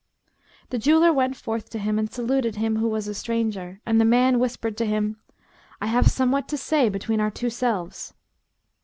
The 0.71 0.79
jeweller 0.79 1.13
went 1.13 1.35
forth 1.37 1.69
to 1.69 1.77
him 1.77 1.99
and 1.99 2.11
saluted 2.11 2.55
him 2.55 2.77
who 2.77 2.89
was 2.89 3.07
a 3.07 3.13
stranger; 3.13 3.81
and 3.85 4.01
the 4.01 4.03
man 4.03 4.39
whispered 4.39 4.75
to 4.77 4.85
him, 4.87 5.17
"I 5.79 5.85
have 5.85 6.07
somewhat 6.07 6.47
to 6.47 6.57
say 6.57 6.89
between 6.89 7.19
our 7.21 7.29
two 7.29 7.51
selves." 7.51 8.11